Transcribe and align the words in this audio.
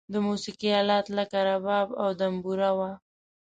د 0.13 0.15
موسیقی 0.27 0.69
آلات 0.81 1.05
لکه 1.17 1.37
رباب 1.47 1.87
او 2.01 2.09
دمبوره 2.21 2.69
و. 2.77 2.79